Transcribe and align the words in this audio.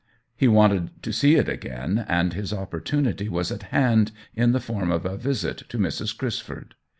He 0.35 0.47
wanted 0.47 1.03
to 1.03 1.13
see 1.13 1.35
it 1.35 1.47
again, 1.47 2.05
and 2.07 2.33
his 2.33 2.51
opportunity 2.51 3.29
was 3.29 3.51
at 3.51 3.61
hand 3.69 4.11
in 4.33 4.51
the 4.51 4.59
form 4.59 4.89
of 4.89 5.05
a 5.05 5.15
visit 5.15 5.57
to 5.69 5.77
Mrs. 5.77 6.17
Crisford. 6.17 6.73